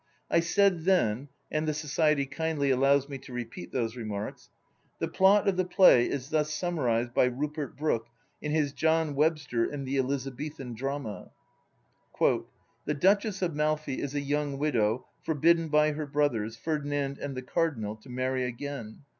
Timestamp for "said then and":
0.39-1.67